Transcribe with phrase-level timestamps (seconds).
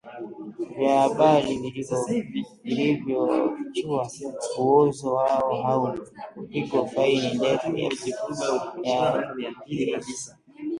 [0.77, 1.73] vya habari
[2.63, 4.09] vilivyofichua
[4.59, 5.99] uozo wao au
[6.33, 7.89] kupigwa faini ndefu ya
[9.59, 10.35] kufilisi